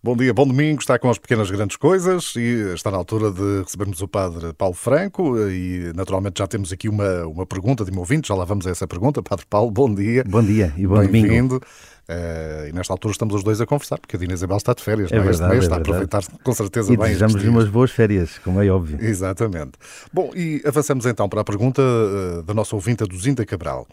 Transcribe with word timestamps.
Bom 0.00 0.16
dia, 0.16 0.32
bom 0.32 0.46
domingo. 0.46 0.80
Está 0.80 0.96
com 0.96 1.10
as 1.10 1.18
pequenas 1.18 1.50
grandes 1.50 1.76
coisas 1.76 2.32
e 2.36 2.72
está 2.72 2.88
na 2.88 2.96
altura 2.96 3.32
de 3.32 3.62
recebermos 3.64 4.00
o 4.00 4.06
Padre 4.06 4.52
Paulo 4.52 4.74
Franco 4.74 5.36
e 5.50 5.92
naturalmente 5.92 6.38
já 6.38 6.46
temos 6.46 6.72
aqui 6.72 6.88
uma, 6.88 7.26
uma 7.26 7.44
pergunta 7.44 7.84
de 7.84 7.90
um 7.90 7.98
ouvinte, 7.98 8.28
já 8.28 8.34
lá 8.36 8.44
vamos 8.44 8.64
a 8.68 8.70
essa 8.70 8.86
pergunta. 8.86 9.20
Padre 9.24 9.44
Paulo, 9.50 9.72
bom 9.72 9.92
dia. 9.92 10.22
Bom 10.24 10.42
dia 10.42 10.72
e 10.76 10.86
bom 10.86 10.94
domingo. 11.02 11.10
Bem-vindo. 11.10 11.60
Uh, 12.08 12.66
e 12.66 12.72
nesta 12.72 12.94
altura 12.94 13.12
estamos 13.12 13.34
os 13.34 13.44
dois 13.44 13.60
a 13.60 13.66
conversar, 13.66 13.98
porque 13.98 14.16
a 14.16 14.18
Dina 14.18 14.32
Isabel 14.32 14.56
está 14.56 14.72
de 14.72 14.82
férias, 14.82 15.12
é 15.12 15.16
não 15.16 15.24
é? 15.24 15.26
Verdade, 15.26 15.42
este 15.44 15.50
mês 15.50 15.62
é 15.62 15.66
está 15.66 15.76
a 15.76 15.78
aproveitar 15.78 16.22
com 16.42 16.54
certeza 16.54 16.90
e 16.90 16.96
bem. 16.96 17.08
desejamos 17.08 17.44
umas 17.44 17.68
boas 17.68 17.90
férias, 17.90 18.38
como 18.38 18.62
é 18.62 18.70
óbvio. 18.70 18.98
Exatamente. 18.98 19.72
Bom, 20.10 20.30
e 20.34 20.62
avançamos 20.64 21.04
então 21.04 21.28
para 21.28 21.42
a 21.42 21.44
pergunta 21.44 21.82
uh, 21.82 22.42
da 22.44 22.54
nossa 22.54 22.74
ouvinte, 22.74 23.04
Duzinda 23.04 23.44
Cabral. 23.44 23.86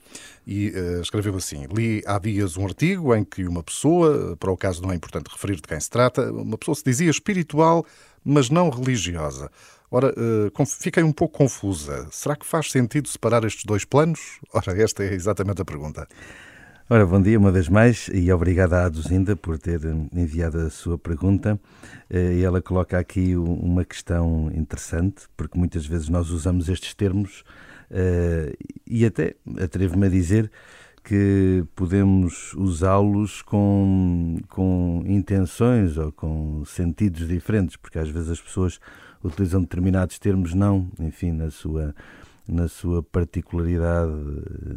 E 0.48 0.70
uh, 0.70 1.02
escreveu 1.02 1.36
assim: 1.36 1.66
Li 1.66 2.02
há 2.06 2.18
dias 2.18 2.56
um 2.56 2.66
artigo 2.66 3.14
em 3.14 3.26
que 3.26 3.46
uma 3.46 3.62
pessoa, 3.62 4.38
para 4.40 4.50
o 4.50 4.56
caso 4.56 4.82
não 4.82 4.94
é 4.94 4.96
importante 4.96 5.30
referir 5.30 5.58
de 5.58 5.64
quem 5.64 5.80
se 5.80 5.90
trata, 5.90 6.32
uma 6.32 6.58
pessoa 6.58 6.74
se 6.74 6.86
dizia 6.86 7.12
espiritual, 7.12 7.86
mas 8.24 8.50
não 8.50 8.70
religiosa. 8.70 9.52
Ora, 9.92 10.14
fiquei 10.80 11.04
um 11.04 11.12
pouco 11.12 11.38
confusa. 11.38 12.08
Será 12.12 12.36
que 12.36 12.46
faz 12.46 12.72
sentido 12.72 13.08
separar 13.10 13.44
estes 13.44 13.66
dois 13.66 13.84
planos? 13.84 14.40
Ora, 14.54 14.82
esta 14.82 15.04
é 15.04 15.14
exatamente 15.14 15.62
a 15.62 15.66
pergunta. 15.66 16.08
Ora, 16.88 17.04
bom 17.04 17.20
dia 17.20 17.40
uma 17.40 17.52
vez 17.52 17.68
mais 17.68 18.12
e 18.14 18.32
obrigada 18.32 18.78
à 18.78 18.86
Aduzinda 18.86 19.36
por 19.36 19.58
ter 19.58 19.82
enviado 20.14 20.60
a 20.60 20.70
sua 20.70 21.00
pergunta. 21.00 21.60
Eh, 22.08 22.42
ela 22.42 22.62
coloca 22.62 23.00
aqui 23.00 23.36
uma 23.36 23.84
questão 23.84 24.52
interessante, 24.54 25.24
porque 25.36 25.58
muitas 25.58 25.88
vezes 25.88 26.10
nós 26.10 26.30
usamos 26.30 26.70
estes 26.70 26.94
termos 26.94 27.44
eh, 27.90 28.56
e 28.86 29.04
até 29.04 29.34
atrevo-me 29.60 30.06
a 30.06 30.10
dizer 30.12 30.52
que 31.04 31.66
podemos 31.76 32.54
usá-los 32.54 33.42
com, 33.42 34.38
com 34.48 35.04
intenções 35.08 35.98
ou 35.98 36.12
com 36.12 36.64
sentidos 36.66 37.28
diferentes, 37.28 37.78
porque 37.78 37.98
às 37.98 38.10
vezes 38.10 38.30
as 38.30 38.40
pessoas 38.40 38.80
utilizam 39.24 39.62
determinados 39.62 40.20
termos 40.20 40.54
não, 40.54 40.88
enfim, 41.00 41.32
na 41.32 41.50
sua 41.50 41.96
na 42.48 42.68
sua 42.68 43.02
particularidade 43.02 44.12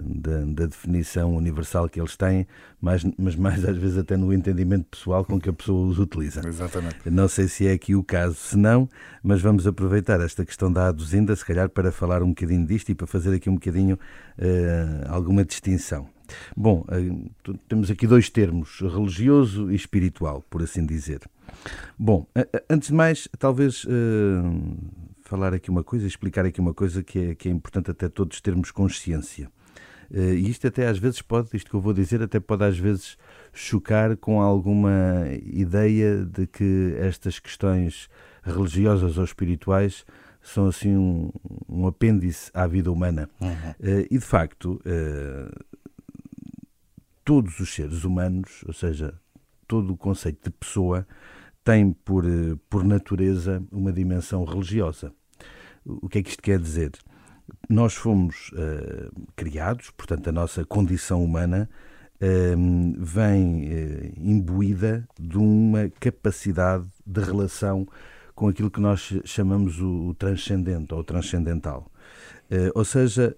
da, 0.02 0.40
da, 0.44 0.66
definição 0.66 1.36
universal 1.36 1.88
que 1.88 2.00
eles 2.00 2.16
têm, 2.16 2.46
mas, 2.80 3.04
mas 3.18 3.36
mais 3.36 3.64
às 3.64 3.76
vezes 3.76 3.98
até 3.98 4.16
no 4.16 4.32
entendimento 4.32 4.86
pessoal 4.90 5.24
com 5.24 5.38
que 5.38 5.48
a 5.48 5.52
pessoa 5.52 5.86
os 5.86 5.98
utiliza. 5.98 6.46
Exatamente. 6.46 7.10
Não 7.10 7.28
sei 7.28 7.46
se 7.46 7.66
é 7.66 7.72
aqui 7.72 7.94
o 7.94 8.02
caso, 8.02 8.34
se 8.34 8.56
não, 8.56 8.88
mas 9.22 9.42
vamos 9.42 9.66
aproveitar 9.66 10.20
esta 10.20 10.44
questão 10.44 10.72
da 10.72 10.88
aduzinda, 10.88 11.36
se 11.36 11.44
calhar, 11.44 11.68
para 11.68 11.92
falar 11.92 12.22
um 12.22 12.28
bocadinho 12.28 12.66
disto 12.66 12.90
e 12.90 12.94
para 12.94 13.06
fazer 13.06 13.34
aqui 13.34 13.50
um 13.50 13.54
bocadinho 13.54 13.96
uh, 13.96 15.08
alguma 15.08 15.44
distinção. 15.44 16.08
Bom, 16.56 16.84
uh, 16.88 17.58
temos 17.68 17.90
aqui 17.90 18.06
dois 18.06 18.30
termos, 18.30 18.80
religioso 18.80 19.70
e 19.70 19.74
espiritual, 19.74 20.44
por 20.48 20.62
assim 20.62 20.84
dizer. 20.84 21.20
Bom, 21.98 22.26
uh, 22.36 22.62
antes 22.70 22.88
de 22.88 22.94
mais, 22.94 23.28
talvez 23.38 23.86
falar 25.28 25.52
aqui 25.52 25.68
uma 25.68 25.84
coisa, 25.84 26.06
explicar 26.06 26.46
aqui 26.46 26.58
uma 26.58 26.72
coisa 26.72 27.02
que 27.02 27.18
é, 27.18 27.34
que 27.34 27.50
é 27.50 27.52
importante 27.52 27.90
até 27.90 28.08
todos 28.08 28.40
termos 28.40 28.70
consciência. 28.70 29.50
Uh, 30.10 30.32
e 30.32 30.48
isto 30.48 30.66
até 30.66 30.86
às 30.88 30.98
vezes 30.98 31.20
pode, 31.20 31.54
isto 31.54 31.68
que 31.68 31.76
eu 31.76 31.82
vou 31.82 31.92
dizer, 31.92 32.22
até 32.22 32.40
pode 32.40 32.64
às 32.64 32.78
vezes 32.78 33.18
chocar 33.52 34.16
com 34.16 34.40
alguma 34.40 35.26
ideia 35.44 36.24
de 36.24 36.46
que 36.46 36.94
estas 36.98 37.38
questões 37.38 38.08
religiosas 38.42 39.18
ou 39.18 39.24
espirituais 39.24 40.06
são 40.40 40.66
assim 40.66 40.96
um, 40.96 41.30
um 41.68 41.86
apêndice 41.86 42.50
à 42.54 42.66
vida 42.66 42.90
humana. 42.90 43.28
Uhum. 43.38 43.50
Uh, 43.50 44.06
e 44.10 44.16
de 44.16 44.24
facto, 44.24 44.80
uh, 44.86 45.64
todos 47.22 47.60
os 47.60 47.74
seres 47.74 48.02
humanos, 48.02 48.64
ou 48.66 48.72
seja, 48.72 49.12
todo 49.66 49.92
o 49.92 49.96
conceito 49.96 50.44
de 50.44 50.56
pessoa, 50.56 51.06
tem 51.62 51.92
por, 51.92 52.24
por 52.70 52.82
natureza 52.82 53.62
uma 53.70 53.92
dimensão 53.92 54.42
religiosa. 54.42 55.12
O 55.88 56.08
que 56.08 56.18
é 56.18 56.22
que 56.22 56.28
isto 56.30 56.42
quer 56.42 56.58
dizer? 56.58 56.92
Nós 57.68 57.94
fomos 57.94 58.50
uh, 58.52 59.10
criados, 59.34 59.90
portanto, 59.90 60.28
a 60.28 60.32
nossa 60.32 60.64
condição 60.66 61.24
humana 61.24 61.68
uh, 62.16 63.04
vem 63.04 63.64
uh, 63.64 64.12
imbuída 64.18 65.08
de 65.18 65.38
uma 65.38 65.88
capacidade 65.98 66.86
de 67.06 67.20
relação 67.22 67.88
com 68.34 68.48
aquilo 68.48 68.70
que 68.70 68.80
nós 68.80 69.14
chamamos 69.24 69.80
o, 69.80 70.14
transcendente 70.14 70.92
ou 70.94 71.02
transcendental. 71.02 71.90
ou 72.72 72.84
seja, 72.84 73.36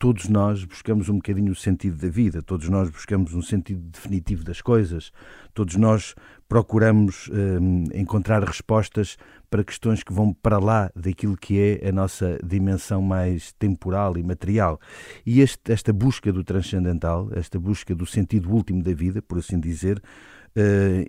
todos 0.00 0.30
nós 0.30 0.64
buscamos 0.64 1.10
um 1.10 1.16
bocadinho 1.16 1.52
o 1.52 1.54
sentido 1.54 1.98
da 1.98 2.08
vida, 2.08 2.42
todos 2.42 2.70
nós 2.70 2.88
buscamos 2.88 3.34
um 3.34 3.42
sentido 3.42 3.82
definitivo 3.82 4.42
das 4.42 4.62
coisas, 4.62 5.12
todos 5.52 5.76
nós 5.76 6.14
procuramos 6.48 7.28
um, 7.28 7.84
encontrar 7.92 8.42
respostas 8.42 9.18
para 9.50 9.62
questões 9.62 10.02
que 10.02 10.10
vão 10.10 10.32
para 10.32 10.58
lá 10.58 10.90
daquilo 10.96 11.36
que 11.36 11.60
é 11.60 11.86
a 11.90 11.92
nossa 11.92 12.38
dimensão 12.42 13.02
mais 13.02 13.52
temporal 13.52 14.16
e 14.16 14.22
material. 14.22 14.80
E 15.26 15.42
este, 15.42 15.70
esta 15.70 15.92
busca 15.92 16.32
do 16.32 16.42
transcendental, 16.42 17.28
esta 17.32 17.60
busca 17.60 17.94
do 17.94 18.06
sentido 18.06 18.50
último 18.50 18.82
da 18.82 18.94
vida, 18.94 19.20
por 19.20 19.36
assim 19.36 19.60
dizer, 19.60 20.02
uh, 20.56 21.04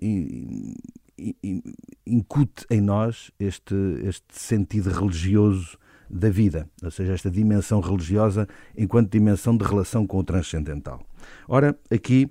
incute 2.06 2.66
em 2.69 2.81
nós 2.81 3.31
este, 3.40 3.73
este 4.03 4.38
sentido 4.38 4.90
religioso 4.90 5.78
da 6.11 6.29
vida, 6.29 6.67
ou 6.83 6.91
seja, 6.91 7.13
esta 7.13 7.31
dimensão 7.31 7.79
religiosa 7.79 8.47
enquanto 8.77 9.11
dimensão 9.11 9.55
de 9.55 9.63
relação 9.63 10.05
com 10.05 10.19
o 10.19 10.23
transcendental. 10.23 11.01
Ora, 11.47 11.77
aqui 11.89 12.29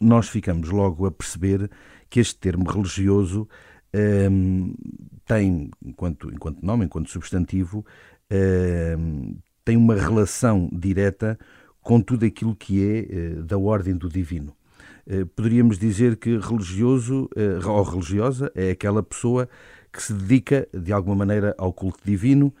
nós 0.00 0.28
ficamos 0.28 0.70
logo 0.70 1.06
a 1.06 1.10
perceber 1.10 1.70
que 2.08 2.20
este 2.20 2.36
termo 2.36 2.68
religioso 2.70 3.48
um, 4.30 4.74
tem, 5.26 5.70
enquanto, 5.84 6.32
enquanto 6.32 6.64
nome, 6.64 6.84
enquanto 6.84 7.10
substantivo, 7.10 7.84
um, 8.98 9.36
tem 9.64 9.76
uma 9.76 9.94
relação 9.94 10.68
direta 10.72 11.38
com 11.80 12.00
tudo 12.00 12.24
aquilo 12.24 12.54
que 12.54 12.82
é 12.82 13.38
uh, 13.38 13.42
da 13.42 13.58
ordem 13.58 13.96
do 13.96 14.08
divino. 14.08 14.54
Uh, 15.06 15.26
poderíamos 15.26 15.78
dizer 15.78 16.16
que 16.16 16.36
religioso 16.36 17.28
uh, 17.36 17.68
ou 17.68 17.82
religiosa 17.82 18.50
é 18.54 18.70
aquela 18.70 19.02
pessoa 19.02 19.48
que 19.92 20.02
se 20.02 20.12
dedica 20.12 20.68
de 20.74 20.92
alguma 20.92 21.16
maneira 21.16 21.54
ao 21.56 21.72
culto 21.72 22.00
divino, 22.04 22.52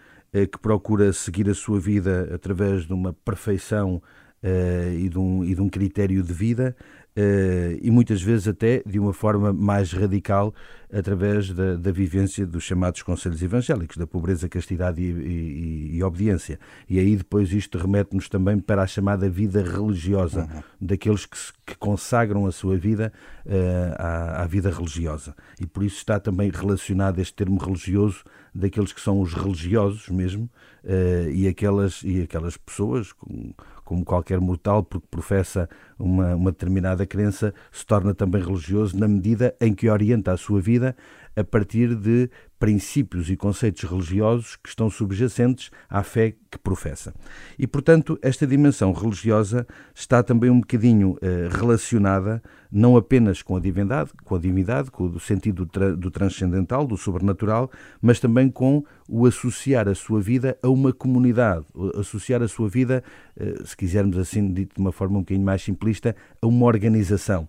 que 0.44 0.58
procura 0.58 1.12
seguir 1.12 1.48
a 1.48 1.54
sua 1.54 1.78
vida 1.78 2.28
através 2.34 2.84
de 2.84 2.92
uma 2.92 3.12
perfeição 3.12 4.02
uh, 4.42 4.98
e, 4.98 5.08
de 5.08 5.18
um, 5.18 5.44
e 5.44 5.54
de 5.54 5.60
um 5.60 5.68
critério 5.68 6.22
de 6.22 6.32
vida 6.32 6.76
uh, 7.16 7.78
e 7.80 7.90
muitas 7.90 8.20
vezes 8.20 8.46
até 8.48 8.82
de 8.84 8.98
uma 8.98 9.12
forma 9.12 9.52
mais 9.52 9.92
radical 9.92 10.54
através 10.92 11.52
da, 11.52 11.76
da 11.76 11.90
vivência 11.90 12.46
dos 12.46 12.64
chamados 12.64 13.02
conselhos 13.02 13.42
evangélicos, 13.42 13.96
da 13.96 14.06
pobreza, 14.06 14.48
castidade 14.48 15.02
e, 15.02 15.95
e, 15.95 15.95
e 15.96 16.02
obediência. 16.02 16.58
E 16.88 16.98
aí 16.98 17.16
depois 17.16 17.52
isto 17.52 17.78
remete-nos 17.78 18.28
também 18.28 18.58
para 18.58 18.82
a 18.82 18.86
chamada 18.86 19.28
vida 19.28 19.62
religiosa, 19.62 20.42
uhum. 20.42 20.62
daqueles 20.80 21.26
que, 21.26 21.36
que, 21.64 21.76
consagram 21.76 22.46
a 22.46 22.52
sua 22.52 22.76
vida 22.76 23.12
uh, 23.44 23.50
à, 23.98 24.42
à, 24.42 24.46
vida 24.46 24.70
religiosa. 24.70 25.34
E 25.60 25.66
por 25.66 25.82
isso 25.82 25.96
está 25.96 26.20
também 26.20 26.50
relacionado 26.50 27.18
este 27.18 27.34
termo 27.34 27.58
religioso 27.58 28.24
daqueles 28.54 28.92
que 28.92 29.00
são 29.00 29.20
os 29.20 29.34
religiosos 29.34 30.08
mesmo, 30.08 30.50
uh, 30.84 31.30
e, 31.30 31.48
aquelas, 31.48 32.02
e 32.02 32.22
aquelas 32.22 32.56
pessoas, 32.56 33.12
como, 33.12 33.54
como 33.84 34.04
qualquer 34.04 34.40
mortal, 34.40 34.82
porque 34.82 35.06
professa 35.10 35.68
uma, 35.98 36.34
uma 36.34 36.50
determinada 36.50 37.06
crença, 37.06 37.54
se 37.70 37.84
torna 37.86 38.14
também 38.14 38.42
religioso 38.42 38.98
na 38.98 39.08
medida 39.08 39.54
em 39.60 39.74
que 39.74 39.88
orienta 39.88 40.32
a 40.32 40.36
sua 40.36 40.60
vida 40.60 40.96
a 41.36 41.44
partir 41.44 41.94
de 41.94 42.30
princípios 42.58 43.30
e 43.30 43.36
conceitos 43.36 43.82
religiosos 43.88 44.56
que 44.56 44.68
estão 44.68 44.88
subjacentes 44.88 45.70
à 45.88 46.02
fé 46.02 46.34
que 46.50 46.58
professa. 46.58 47.14
E, 47.58 47.66
portanto, 47.66 48.18
esta 48.22 48.46
dimensão 48.46 48.92
religiosa 48.92 49.66
está 49.94 50.22
também 50.22 50.50
um 50.50 50.60
bocadinho 50.60 51.18
eh, 51.20 51.48
relacionada 51.50 52.42
não 52.70 52.96
apenas 52.96 53.42
com 53.42 53.56
a 53.56 53.60
divindade, 53.60 54.10
com 54.24 54.34
a 54.34 54.38
divindade, 54.38 54.90
com 54.90 55.04
o 55.04 55.20
sentido 55.20 55.66
do 55.96 56.10
transcendental, 56.10 56.86
do 56.86 56.96
sobrenatural, 56.96 57.70
mas 58.02 58.20
também 58.20 58.50
com 58.50 58.84
o 59.08 59.26
associar 59.26 59.88
a 59.88 59.94
sua 59.94 60.20
vida 60.20 60.58
a 60.62 60.68
uma 60.68 60.92
comunidade, 60.92 61.64
associar 61.98 62.42
a 62.42 62.48
sua 62.48 62.68
vida, 62.68 63.02
eh, 63.38 63.54
se 63.64 63.76
quisermos 63.76 64.18
assim, 64.18 64.52
dito 64.52 64.74
de 64.74 64.80
uma 64.80 64.92
forma 64.92 65.18
um 65.18 65.20
bocadinho 65.20 65.44
mais 65.44 65.62
simplista, 65.62 66.16
a 66.40 66.46
uma 66.46 66.66
organização 66.66 67.48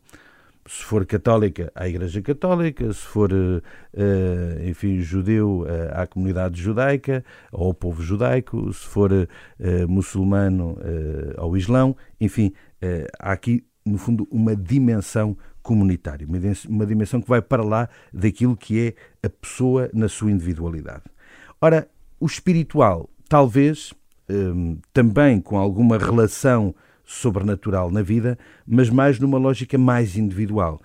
se 0.68 0.84
for 0.84 1.06
católica, 1.06 1.72
à 1.74 1.88
Igreja 1.88 2.22
Católica, 2.22 2.92
se 2.92 3.02
for, 3.02 3.32
uh, 3.32 3.62
enfim, 4.68 5.00
judeu, 5.00 5.62
uh, 5.62 6.02
à 6.02 6.06
comunidade 6.06 6.62
judaica, 6.62 7.24
ao 7.52 7.74
povo 7.74 8.02
judaico, 8.02 8.72
se 8.74 8.86
for 8.86 9.12
muçulmano, 9.88 10.78
ao 11.38 11.56
Islão, 11.56 11.96
enfim, 12.20 12.54
há 13.20 13.32
aqui, 13.32 13.66
no 13.86 13.98
fundo, 13.98 14.28
uma 14.30 14.56
dimensão 14.56 15.38
comunitária, 15.62 16.28
uma 16.68 16.86
dimensão 16.86 17.22
que 17.22 17.28
vai 17.28 17.42
para 17.42 17.64
lá 17.64 17.90
daquilo 18.14 18.56
que 18.56 18.88
é 19.22 19.26
a 19.26 19.30
pessoa 19.30 19.90
na 19.94 20.08
sua 20.08 20.32
individualidade. 20.32 21.04
Ora, 21.62 21.88
o 22.20 22.26
espiritual, 22.26 23.10
talvez, 23.28 23.94
também 24.94 25.42
com 25.42 25.58
alguma 25.58 25.98
relação 25.98 26.76
sobrenatural 27.08 27.90
na 27.90 28.02
vida, 28.02 28.38
mas 28.68 28.90
mais 28.90 29.18
numa 29.18 29.38
lógica 29.38 29.78
mais 29.78 30.18
individual. 30.18 30.82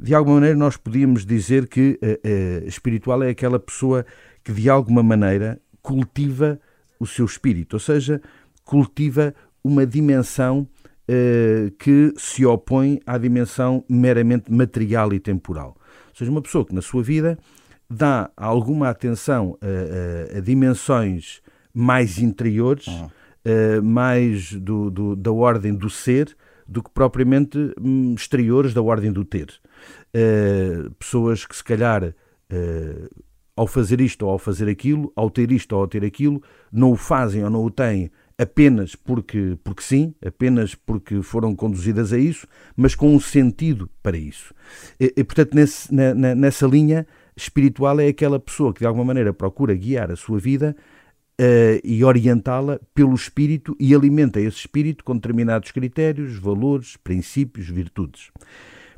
De 0.00 0.14
alguma 0.14 0.36
maneira, 0.36 0.56
nós 0.56 0.76
podíamos 0.76 1.24
dizer 1.24 1.68
que 1.68 2.00
uh, 2.02 2.64
uh, 2.64 2.66
espiritual 2.66 3.22
é 3.22 3.28
aquela 3.28 3.58
pessoa 3.58 4.04
que, 4.42 4.52
de 4.52 4.70
alguma 4.70 5.02
maneira, 5.02 5.60
cultiva 5.82 6.58
o 6.98 7.06
seu 7.06 7.26
espírito, 7.26 7.74
ou 7.74 7.80
seja, 7.80 8.20
cultiva 8.64 9.34
uma 9.62 9.86
dimensão 9.86 10.66
uh, 11.08 11.70
que 11.78 12.12
se 12.16 12.44
opõe 12.46 12.98
à 13.06 13.18
dimensão 13.18 13.84
meramente 13.88 14.50
material 14.50 15.12
e 15.12 15.20
temporal. 15.20 15.76
Ou 16.08 16.16
seja, 16.16 16.30
uma 16.30 16.42
pessoa 16.42 16.64
que 16.64 16.74
na 16.74 16.82
sua 16.82 17.02
vida 17.02 17.38
dá 17.88 18.30
alguma 18.34 18.88
atenção 18.88 19.58
a, 19.60 20.34
a, 20.34 20.38
a 20.38 20.40
dimensões 20.40 21.42
mais 21.72 22.18
interiores, 22.18 22.86
uhum. 22.86 23.10
Uh, 23.46 23.82
mais 23.82 24.52
do, 24.52 24.90
do, 24.90 25.16
da 25.16 25.32
ordem 25.32 25.74
do 25.74 25.88
ser, 25.88 26.36
do 26.66 26.82
que 26.82 26.90
propriamente 26.90 27.58
um, 27.80 28.14
exteriores 28.14 28.74
da 28.74 28.82
ordem 28.82 29.12
do 29.12 29.24
ter. 29.24 29.48
Uh, 30.14 30.90
pessoas 30.98 31.46
que 31.46 31.56
se 31.56 31.62
calhar 31.62 32.04
uh, 32.04 33.24
ao 33.54 33.66
fazer 33.66 34.00
isto 34.00 34.26
ou 34.26 34.32
ao 34.32 34.38
fazer 34.38 34.68
aquilo, 34.68 35.12
ao 35.14 35.30
ter 35.30 35.50
isto 35.52 35.72
ou 35.74 35.82
ao 35.82 35.88
ter 35.88 36.04
aquilo, 36.04 36.42
não 36.72 36.90
o 36.90 36.96
fazem 36.96 37.44
ou 37.44 37.50
não 37.50 37.64
o 37.64 37.70
têm 37.70 38.10
apenas 38.38 38.94
porque, 38.94 39.56
porque 39.64 39.82
sim, 39.82 40.14
apenas 40.24 40.74
porque 40.74 41.22
foram 41.22 41.54
conduzidas 41.54 42.12
a 42.12 42.18
isso, 42.18 42.46
mas 42.76 42.94
com 42.94 43.14
um 43.14 43.20
sentido 43.20 43.88
para 44.02 44.16
isso. 44.16 44.54
E, 45.00 45.12
e 45.16 45.24
portanto, 45.24 45.54
nesse, 45.54 45.94
na, 45.94 46.14
na, 46.14 46.34
nessa 46.34 46.66
linha 46.66 47.06
espiritual 47.34 47.98
é 48.00 48.08
aquela 48.08 48.38
pessoa 48.38 48.72
que 48.72 48.80
de 48.80 48.86
alguma 48.86 49.04
maneira 49.04 49.32
procura 49.32 49.74
guiar 49.74 50.10
a 50.10 50.16
sua 50.16 50.38
vida 50.38 50.76
uh, 51.40 51.80
e 51.84 52.04
orientá-la 52.04 52.80
pelo 52.94 53.14
espírito 53.14 53.76
e 53.78 53.94
alimenta 53.94 54.40
esse 54.40 54.58
espírito 54.58 55.04
com 55.04 55.14
determinados 55.14 55.70
critérios, 55.70 56.38
valores, 56.38 56.96
princípios, 56.96 57.68
virtudes. 57.68 58.30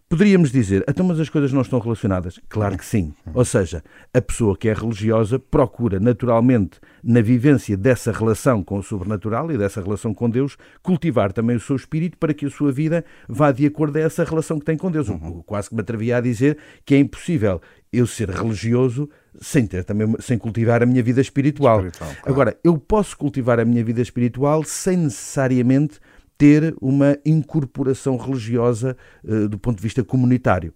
Poderíamos 0.09 0.51
dizer, 0.51 0.83
então, 0.89 1.05
mas 1.05 1.21
as 1.21 1.29
coisas 1.29 1.53
não 1.53 1.61
estão 1.61 1.79
relacionadas? 1.79 2.41
Claro 2.49 2.79
que 2.79 2.85
sim. 2.85 3.13
Ou 3.35 3.45
seja, 3.45 3.85
a 4.15 4.23
pessoa 4.23 4.57
que 4.57 4.67
é 4.67 4.73
religiosa 4.73 5.39
procura 5.39 6.01
naturalmente, 6.01 6.81
na 7.05 7.21
vivência 7.21 7.77
dessa 7.77 8.11
relação 8.11 8.65
com 8.65 8.79
o 8.79 8.83
sobrenatural 8.83 9.53
e 9.53 9.59
dessa 9.59 9.83
relação 9.83 10.15
com 10.15 10.31
Deus, 10.31 10.57
cultivar 10.83 11.31
também 11.31 11.57
o 11.57 11.61
seu 11.61 11.77
espírito 11.77 12.17
para 12.17 12.33
que 12.33 12.47
a 12.47 12.51
sua 12.51 12.73
vida 12.73 13.05
vá 13.29 13.53
de 13.53 13.67
acordo 13.67 13.99
a 13.99 14.01
essa 14.01 14.25
relação 14.25 14.59
que 14.59 14.65
tem 14.65 14.79
com 14.79 14.91
Deus. 14.91 15.11
Uhum. 15.11 15.43
Quase 15.43 15.69
que 15.69 15.75
me 15.75 15.83
atrevia 15.83 16.17
a 16.17 16.21
dizer 16.23 16.57
que 16.87 16.95
é 16.95 16.99
impossível 16.99 17.61
eu 17.93 18.07
ser 18.07 18.31
religioso 18.31 19.11
sem 19.41 19.67
ter 19.67 19.85
também 19.85 20.15
sem 20.21 20.39
cultivar 20.39 20.83
a 20.83 20.87
minha 20.87 21.03
vida 21.03 21.21
espiritual. 21.21 21.85
espiritual 21.85 22.11
claro. 22.15 22.33
Agora, 22.33 22.59
eu 22.65 22.79
posso 22.79 23.15
cultivar 23.17 23.61
a 23.61 23.65
minha 23.65 23.85
vida 23.85 24.01
espiritual 24.01 24.65
sem 24.65 24.97
necessariamente 24.97 26.01
ter 26.39 26.75
uma 26.81 27.19
incorporação 27.27 28.17
religiosa 28.17 28.97
uh, 29.25 29.49
do 29.49 29.59
ponto 29.59 29.77
de 29.77 29.83
vista 29.83 30.05
comunitário. 30.05 30.73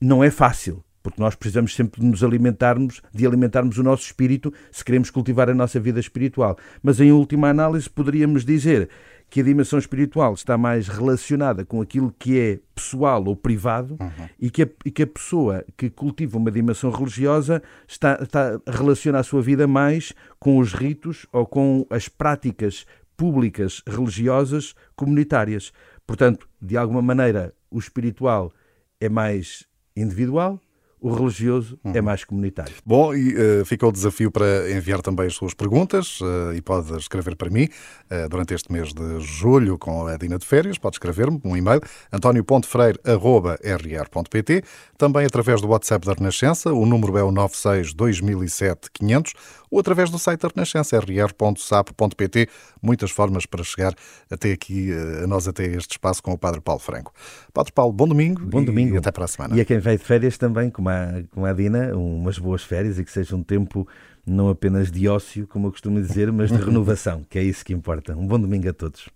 Não 0.00 0.24
é 0.24 0.30
fácil, 0.30 0.82
porque 1.04 1.20
nós 1.20 1.34
precisamos 1.34 1.74
sempre 1.74 2.00
de 2.00 2.06
nos 2.06 2.24
alimentarmos, 2.24 3.02
de 3.12 3.26
alimentarmos 3.26 3.76
o 3.76 3.82
nosso 3.82 4.04
espírito 4.04 4.52
se 4.72 4.82
queremos 4.82 5.10
cultivar 5.10 5.50
a 5.50 5.54
nossa 5.54 5.78
vida 5.78 6.00
espiritual. 6.00 6.56
Mas 6.82 6.98
em 6.98 7.12
última 7.12 7.50
análise 7.50 7.88
poderíamos 7.88 8.42
dizer 8.42 8.88
que 9.28 9.40
a 9.40 9.44
dimensão 9.44 9.78
espiritual 9.78 10.32
está 10.32 10.56
mais 10.56 10.88
relacionada 10.88 11.64
com 11.64 11.82
aquilo 11.82 12.14
que 12.18 12.38
é 12.38 12.60
pessoal 12.74 13.22
ou 13.26 13.36
privado 13.36 13.96
uhum. 14.00 14.28
e, 14.40 14.50
que 14.50 14.62
a, 14.62 14.68
e, 14.84 14.90
que 14.90 15.02
a, 15.02 15.06
pessoa 15.06 15.64
que 15.76 15.90
cultiva 15.90 16.38
uma 16.38 16.50
dimensão 16.50 16.90
religiosa 16.90 17.62
está, 17.86 18.18
está 18.22 18.60
relaciona 18.66 19.18
a 19.18 19.22
sua 19.22 19.42
vida 19.42 19.66
mais 19.66 20.14
com 20.38 20.58
os 20.58 20.72
ritos 20.72 21.26
ou 21.32 21.44
com 21.46 21.86
as 21.90 22.08
práticas 22.08 22.86
públicas 23.16 23.82
religiosas 23.86 24.74
comunitárias. 24.96 25.72
Portanto, 26.06 26.48
de 26.60 26.76
alguma 26.76 27.02
maneira, 27.02 27.54
o 27.70 27.78
espiritual 27.78 28.52
é 29.00 29.08
mais 29.08 29.66
individual, 29.96 30.60
o 31.04 31.12
religioso 31.12 31.78
é 31.84 31.88
uhum. 31.88 31.96
é 31.96 32.00
mais 32.00 32.24
comunitário. 32.24 32.74
Bom, 32.84 33.14
e 33.14 33.34
uh, 33.34 33.64
fica 33.66 33.86
o 33.86 33.92
desafio 33.92 34.30
para 34.30 34.70
enviar 34.70 35.02
também 35.02 35.26
as 35.26 35.34
suas 35.34 35.52
perguntas 35.52 36.18
uh, 36.22 36.54
e 36.56 36.62
pode 36.62 36.96
escrever 36.96 37.36
para 37.36 37.50
mim 37.50 37.68
uh, 38.10 38.26
durante 38.30 38.54
este 38.54 38.72
mês 38.72 38.94
de 38.94 39.20
julho 39.20 39.76
com 39.76 40.06
a 40.06 40.16
Dina 40.16 40.38
de 40.38 40.46
Férias. 40.46 40.78
Pode 40.78 40.94
escrever-me 40.94 41.38
um 41.44 41.54
e-mail 41.54 41.82
antonio.freire.rr.pt 42.10 44.64
também 44.96 45.26
através 45.26 45.60
do 45.60 45.68
WhatsApp 45.68 46.06
da 46.06 46.14
Renascença, 46.14 46.72
o 46.72 46.86
número 46.86 47.18
é 47.18 47.22
o 47.22 47.30
96 47.30 47.92
2007 47.92 48.90
500 48.90 49.34
ou 49.74 49.80
através 49.80 50.08
do 50.08 50.20
site 50.20 50.40
da 50.40 50.48
Renascença, 50.54 50.96
rr.sap.pt. 50.96 52.48
Muitas 52.80 53.10
formas 53.10 53.44
para 53.44 53.64
chegar 53.64 53.92
até 54.30 54.52
aqui, 54.52 54.92
a 55.20 55.26
nós 55.26 55.48
até 55.48 55.64
este 55.64 55.92
espaço 55.92 56.22
com 56.22 56.30
o 56.30 56.38
Padre 56.38 56.60
Paulo 56.60 56.78
Franco. 56.78 57.12
Padre 57.52 57.72
Paulo, 57.72 57.92
bom 57.92 58.06
domingo. 58.06 58.40
Bom 58.46 58.62
domingo. 58.62 58.94
E 58.94 58.98
até 58.98 59.10
para 59.10 59.24
a 59.24 59.28
semana. 59.28 59.56
E 59.56 59.60
a 59.60 59.64
quem 59.64 59.80
veio 59.80 59.98
de 59.98 60.04
férias 60.04 60.38
também, 60.38 60.70
como 60.70 60.90
a, 60.90 61.24
como 61.32 61.44
a 61.44 61.52
Dina, 61.52 61.92
umas 61.96 62.38
boas 62.38 62.62
férias 62.62 63.00
e 63.00 63.04
que 63.04 63.10
seja 63.10 63.34
um 63.34 63.42
tempo 63.42 63.88
não 64.24 64.48
apenas 64.48 64.92
de 64.92 65.08
ócio, 65.08 65.44
como 65.48 65.66
eu 65.66 65.72
costumo 65.72 66.00
dizer, 66.00 66.30
mas 66.30 66.52
de 66.52 66.56
renovação, 66.56 67.24
que 67.28 67.36
é 67.36 67.42
isso 67.42 67.64
que 67.64 67.72
importa. 67.72 68.16
Um 68.16 68.28
bom 68.28 68.38
domingo 68.38 68.68
a 68.68 68.72
todos. 68.72 69.08